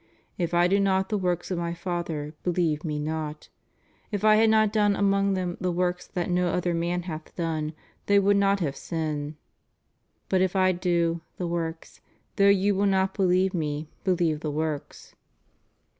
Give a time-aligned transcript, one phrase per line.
[0.39, 3.49] // I do not the works of My Father, believe Me 7wt}
[4.11, 7.73] If I had not done among them the works that no other man hath done,
[8.07, 9.35] they would not have sin?
[10.27, 12.01] But if I do (the works),
[12.37, 15.13] though you will not believe Me, believe the works?